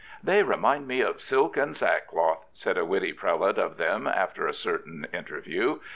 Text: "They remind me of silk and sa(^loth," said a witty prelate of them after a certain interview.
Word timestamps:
"They 0.29 0.41
remind 0.41 0.87
me 0.87 1.01
of 1.01 1.21
silk 1.21 1.55
and 1.57 1.75
sa(^loth," 1.75 2.39
said 2.55 2.75
a 2.75 2.83
witty 2.85 3.13
prelate 3.13 3.59
of 3.59 3.77
them 3.77 4.07
after 4.07 4.47
a 4.47 4.53
certain 4.55 5.05
interview. 5.13 5.77